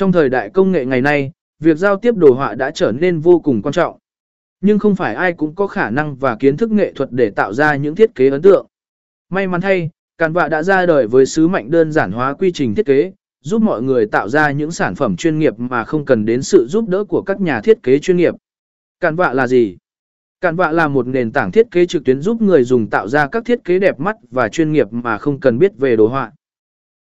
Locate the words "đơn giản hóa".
11.70-12.34